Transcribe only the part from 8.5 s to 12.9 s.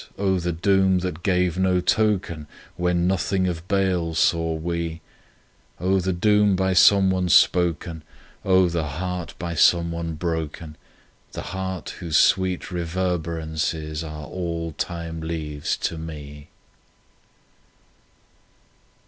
the heart by someone broken, The heart whose sweet